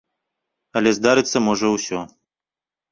[0.81, 1.99] Але здарыцца можа ўсё.